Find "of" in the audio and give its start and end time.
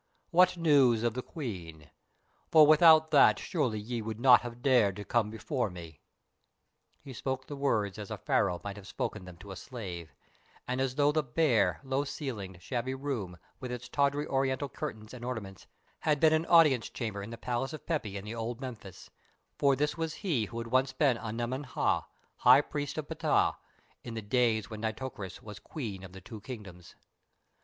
1.03-1.13, 17.71-17.85, 22.97-23.07, 26.03-26.11